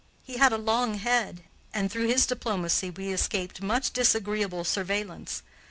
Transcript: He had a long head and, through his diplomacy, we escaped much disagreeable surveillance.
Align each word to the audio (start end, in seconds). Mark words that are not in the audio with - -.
He 0.23 0.37
had 0.37 0.51
a 0.51 0.57
long 0.57 0.95
head 0.95 1.43
and, 1.75 1.91
through 1.91 2.07
his 2.07 2.25
diplomacy, 2.25 2.89
we 2.89 3.13
escaped 3.13 3.61
much 3.61 3.93
disagreeable 3.93 4.63
surveillance. 4.63 5.43